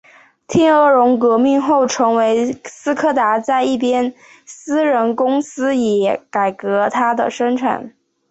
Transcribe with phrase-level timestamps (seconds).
[0.47, 4.15] 天鹅绒革命后成为斯柯达在一边
[4.47, 7.93] 私人公司也改革它的生产。